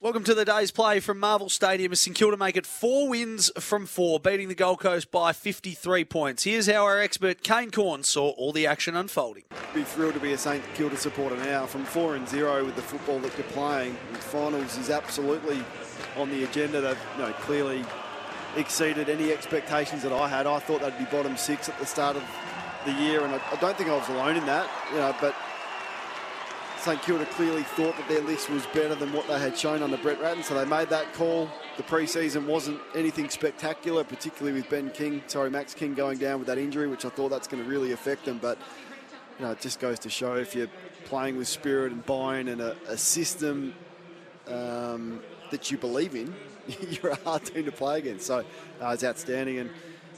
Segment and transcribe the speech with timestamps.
[0.00, 3.50] Welcome to the day's play from Marvel Stadium as St Kilda make it four wins
[3.58, 6.44] from four, beating the Gold Coast by 53 points.
[6.44, 9.42] Here's how our expert Kane Corn saw all the action unfolding.
[9.74, 11.66] Be thrilled to be a St Kilda supporter now.
[11.66, 15.64] From four and zero with the football that they're playing, the finals is absolutely
[16.16, 16.80] on the agenda.
[16.80, 17.84] They've you know, clearly
[18.54, 20.46] exceeded any expectations that I had.
[20.46, 22.22] I thought they'd be bottom six at the start of
[22.84, 24.70] the year, and I, I don't think I was alone in that.
[24.92, 25.34] You know, but
[26.88, 29.98] St Kilda clearly thought that their list was better than what they had shown under
[29.98, 31.46] Brett Ratten, so they made that call.
[31.76, 36.46] The pre-season wasn't anything spectacular, particularly with Ben King, sorry, Max King going down with
[36.46, 38.38] that injury, which I thought that's going to really affect them.
[38.40, 38.56] But
[39.38, 40.70] you know, it just goes to show if you're
[41.04, 43.74] playing with spirit and buying and a, a system
[44.46, 46.34] um, that you believe in,
[46.88, 48.24] you're a hard team to play against.
[48.26, 48.38] So
[48.80, 49.70] uh, it's outstanding, and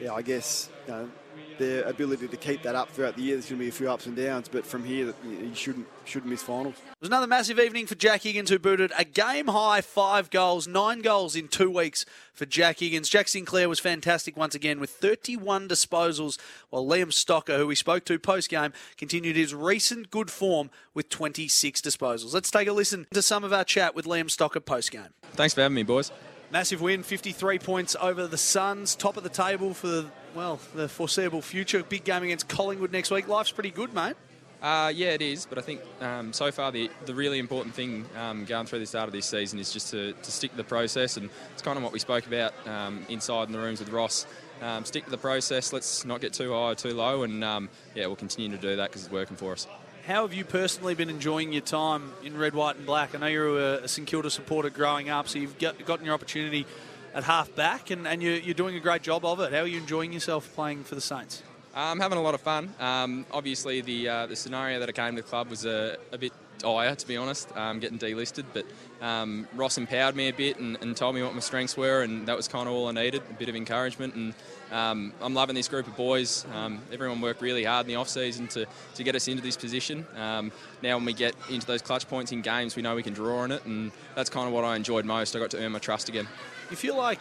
[0.00, 1.10] yeah, I guess you know,
[1.58, 3.36] their ability to keep that up throughout the year.
[3.36, 6.30] There's going to be a few ups and downs, but from here, you shouldn't shouldn't
[6.30, 6.74] miss finals.
[6.76, 10.66] It was another massive evening for Jack Higgins, who booted a game high five goals,
[10.66, 13.08] nine goals in two weeks for Jack Higgins.
[13.08, 16.38] Jack Sinclair was fantastic once again with 31 disposals,
[16.70, 21.08] while Liam Stocker, who we spoke to post game, continued his recent good form with
[21.08, 22.34] 26 disposals.
[22.34, 25.08] Let's take a listen to some of our chat with Liam Stocker post game.
[25.32, 26.10] Thanks for having me, boys.
[26.50, 30.88] Massive win, 53 points over the Suns, top of the table for the well, the
[30.88, 31.82] foreseeable future.
[31.82, 33.28] Big game against Collingwood next week.
[33.28, 34.16] Life's pretty good, mate.
[34.60, 35.46] Uh, yeah, it is.
[35.46, 38.86] But I think um, so far the, the really important thing um, going through the
[38.86, 41.16] start of this season is just to, to stick to the process.
[41.16, 44.26] And it's kind of what we spoke about um, inside in the rooms with Ross.
[44.62, 45.72] Um, stick to the process.
[45.72, 47.22] Let's not get too high or too low.
[47.22, 49.66] And um, yeah, we'll continue to do that because it's working for us.
[50.06, 53.14] How have you personally been enjoying your time in red, white, and black?
[53.14, 56.14] I know you're a, a St Kilda supporter growing up, so you've got, gotten your
[56.14, 56.66] opportunity
[57.14, 59.52] at half back, and, and you're, you're doing a great job of it.
[59.52, 61.42] How are you enjoying yourself playing for the Saints?
[61.74, 62.72] I'm having a lot of fun.
[62.78, 66.18] Um, obviously, the uh, the scenario that I came to the club was a, a
[66.18, 68.44] bit dire, to be honest, um, getting delisted.
[68.52, 68.66] But
[69.00, 72.26] um, Ross empowered me a bit and, and, told me what my strengths were, and
[72.26, 74.14] that was kind of all I needed a bit of encouragement.
[74.14, 74.34] And
[74.72, 76.46] um, I'm loving this group of boys.
[76.54, 79.56] Um, everyone worked really hard in the off season to, to get us into this
[79.56, 80.06] position.
[80.16, 83.14] Um, now, when we get into those clutch points in games, we know we can
[83.14, 85.36] draw on it, and that's kind of what I enjoyed most.
[85.36, 86.28] I got to earn my trust again.
[86.70, 87.20] You feel like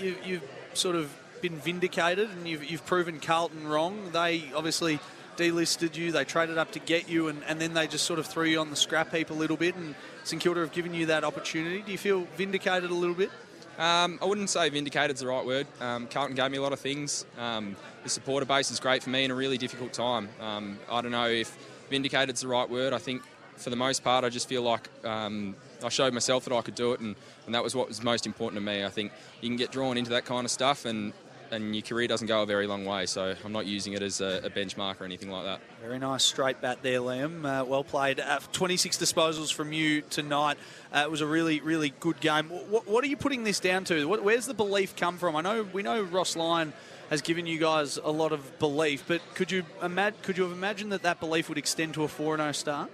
[0.00, 0.42] you, you've
[0.74, 4.10] sort of been vindicated and you've, you've proven Carlton wrong.
[4.12, 4.98] They obviously
[5.38, 8.26] delisted you, they traded up to get you, and, and then they just sort of
[8.26, 9.74] threw you on the scrap heap a little bit.
[9.76, 9.94] And
[10.24, 11.80] St Kilda have given you that opportunity.
[11.80, 13.30] Do you feel vindicated a little bit?
[13.78, 15.66] Um, I wouldn't say vindicated is the right word.
[15.80, 17.24] Um, Carlton gave me a lot of things.
[17.38, 20.28] Um, the supporter base is great for me in a really difficult time.
[20.40, 21.56] Um, I don't know if
[21.88, 22.92] vindicated is the right word.
[22.92, 23.22] I think
[23.56, 26.74] for the most part, I just feel like um, I showed myself that I could
[26.74, 27.14] do it, and,
[27.46, 28.84] and that was what was most important to me.
[28.84, 31.12] I think you can get drawn into that kind of stuff, and
[31.50, 33.06] and your career doesn't go a very long way.
[33.06, 35.60] So I'm not using it as a, a benchmark or anything like that.
[35.82, 37.44] Very nice straight bat there, Liam.
[37.44, 38.20] Uh, well played.
[38.20, 40.58] Uh, 26 disposals from you tonight.
[40.92, 42.48] Uh, it was a really, really good game.
[42.48, 44.06] What, what are you putting this down to?
[44.06, 45.36] What, where's the belief come from?
[45.36, 46.72] I know we know Ross Lyon
[47.10, 50.18] has given you guys a lot of belief, but could you imagine?
[50.22, 52.90] Could you have imagined that that belief would extend to a 4 0 start?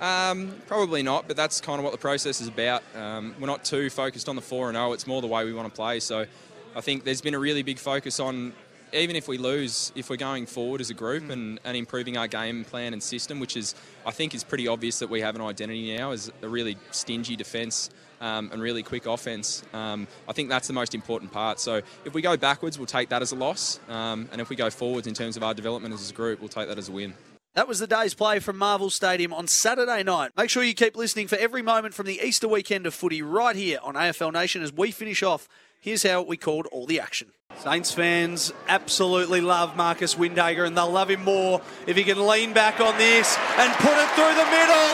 [0.00, 2.82] Um, probably not, but that's kind of what the process is about.
[2.96, 5.52] Um, we're not too focused on the 4 and 0, it's more the way we
[5.52, 6.00] want to play.
[6.00, 6.26] So
[6.74, 8.52] I think there's been a really big focus on,
[8.92, 11.30] even if we lose, if we're going forward as a group mm.
[11.30, 13.74] and, and improving our game plan and system, which is,
[14.06, 17.36] I think, is pretty obvious that we have an identity now as a really stingy
[17.36, 17.90] defence.
[18.20, 19.64] Um, and really quick offense.
[19.74, 21.58] Um, I think that's the most important part.
[21.58, 24.54] So if we go backwards, we'll take that as a loss, um, and if we
[24.54, 26.92] go forwards in terms of our development as a group, we'll take that as a
[26.92, 27.14] win.
[27.54, 30.30] That was the day's play from Marvel Stadium on Saturday night.
[30.36, 33.56] Make sure you keep listening for every moment from the Easter weekend of footy right
[33.56, 35.48] here on AFL Nation as we finish off.
[35.82, 37.34] Here's how we called all the action.
[37.58, 41.58] Saints fans absolutely love Marcus Windhager and they'll love him more
[41.90, 44.90] if he can lean back on this and put it through the middle.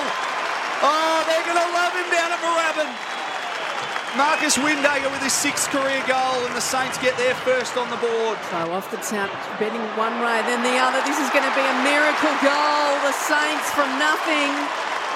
[0.80, 2.88] Oh, they're going to love him down at Moorabbin.
[4.16, 8.00] Marcus Windhager with his sixth career goal, and the Saints get their first on the
[8.00, 8.40] board.
[8.48, 9.28] So off the tap,
[9.60, 11.04] betting one way, then the other.
[11.04, 12.88] This is going to be a miracle goal.
[13.04, 14.56] The Saints from nothing.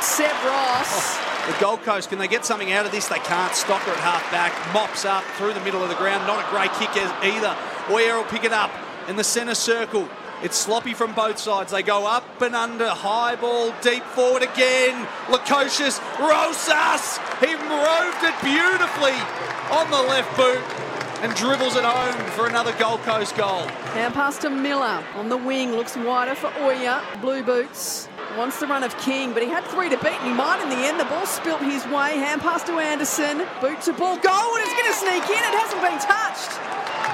[0.04, 1.16] Seb Ross.
[1.16, 3.08] Oh, the Gold Coast, can they get something out of this?
[3.08, 3.52] They can't.
[3.52, 6.26] Stocker at half back, mops up through the middle of the ground.
[6.26, 6.90] Not a great kick
[7.22, 7.56] either.
[7.90, 8.70] Oyer will pick it up
[9.08, 10.08] in the centre circle.
[10.42, 11.70] It's sloppy from both sides.
[11.70, 15.06] They go up and under, high ball, deep forward again.
[15.26, 19.18] Lukosius, Rosas, he roved it beautifully
[19.70, 20.62] on the left boot
[21.22, 23.66] and dribbles it home for another Gold Coast goal.
[23.94, 27.00] Now pass to Miller on the wing, looks wider for Oya.
[27.20, 28.08] Blue boots.
[28.36, 30.70] Wants the run of King, but he had three to beat and he might in
[30.70, 30.98] the end.
[30.98, 32.16] The ball spilt his way.
[32.16, 33.44] Hand pass to Anderson.
[33.60, 34.16] Boot to ball.
[34.16, 35.36] Goal and it's going to sneak in.
[35.36, 36.56] It hasn't been touched.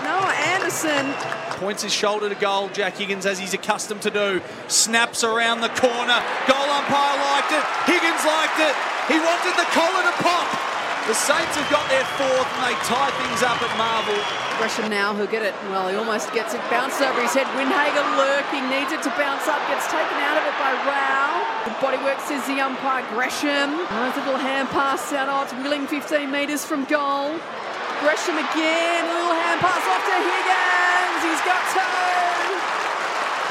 [0.06, 1.10] Noah Anderson.
[1.58, 4.40] Points his shoulder to goal, Jack Higgins, as he's accustomed to do.
[4.68, 6.22] Snaps around the corner.
[6.46, 7.64] Goal umpire liked it.
[7.90, 8.74] Higgins liked it.
[9.10, 10.67] He wanted the collar to pop.
[11.08, 14.12] The Saints have got their fourth and they tie things up at Marvel.
[14.60, 15.56] Gresham now, who'll get it.
[15.72, 17.48] Well, he almost gets it bounced over his head.
[17.56, 21.48] Windhager lurking, needs it to bounce up, gets taken out of it by Rao.
[21.80, 23.72] Bodywork says the umpire Gresham.
[23.88, 25.32] Nice little hand pass out.
[25.32, 27.40] Oh, it's Willing 15 metres from goal.
[28.04, 31.20] Gresham again, little hand pass off to Higgins.
[31.24, 32.57] He's got two.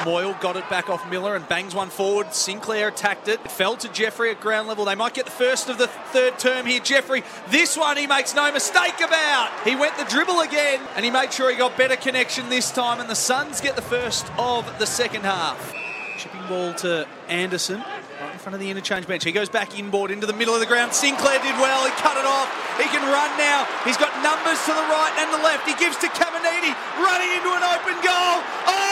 [0.05, 2.33] Moyle got it back off Miller and bangs one forward.
[2.33, 3.39] Sinclair attacked it.
[3.43, 4.85] It fell to Jeffrey at ground level.
[4.85, 6.79] They might get the first of the third term here.
[6.79, 9.51] Jeffrey, this one he makes no mistake about.
[9.63, 12.99] He went the dribble again and he made sure he got better connection this time.
[12.99, 15.73] And the Suns get the first of the second half.
[16.17, 17.77] Chipping ball to Anderson.
[17.77, 19.23] Right in front of the interchange bench.
[19.23, 20.93] He goes back inboard into the middle of the ground.
[20.93, 21.85] Sinclair did well.
[21.85, 22.49] He cut it off.
[22.77, 23.67] He can run now.
[23.85, 25.67] He's got numbers to the right and the left.
[25.67, 26.73] He gives to Caminiti.
[26.97, 28.41] Running into an open goal.
[28.65, 28.86] Oh!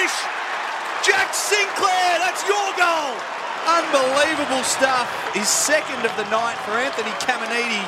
[0.00, 0.16] Finish!
[1.04, 3.16] Jack Sinclair, that's your goal!
[3.68, 5.04] Unbelievable stuff.
[5.34, 7.84] His second of the night for Anthony Caminiti.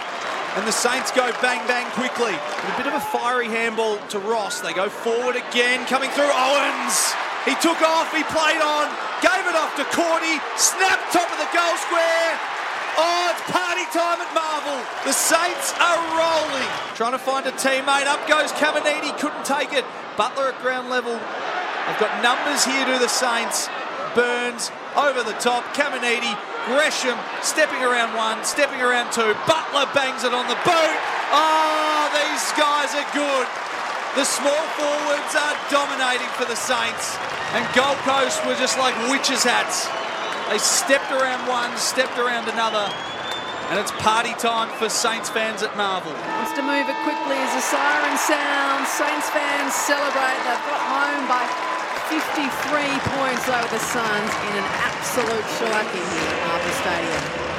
[0.56, 2.36] And the Saints go bang bang quickly.
[2.36, 4.60] a bit of a fiery handball to Ross.
[4.60, 7.16] They go forward again, coming through Owens.
[7.48, 8.84] He took off, he played on,
[9.24, 12.28] gave it off to Cordy, snapped top of the goal square.
[13.00, 14.76] Oh, it's party time at Marvel.
[15.08, 16.68] The Saints are rolling.
[16.94, 18.04] Trying to find a teammate.
[18.04, 19.86] Up goes Caminiti, couldn't take it.
[20.18, 21.18] Butler at ground level
[21.86, 23.68] They've got numbers here to the Saints.
[24.14, 25.64] Burns over the top.
[25.74, 26.36] Caminiti,
[26.68, 29.34] Gresham stepping around one, stepping around two.
[29.48, 30.96] Butler bangs it on the boot.
[31.34, 33.46] Oh, these guys are good.
[34.14, 37.16] The small forwards are dominating for the Saints.
[37.56, 39.88] And Gold Coast were just like witches' hats.
[40.50, 42.92] They stepped around one, stepped around another.
[43.72, 46.12] And it's party time for Saints fans at Marvel.
[46.12, 48.84] Wants to move it quickly as the siren sounds.
[48.92, 50.40] Saints fans celebrate.
[50.44, 51.40] They've got home by
[52.12, 52.52] 53
[53.16, 57.51] points over the Suns in an absolute shellacking here at Marvel Stadium.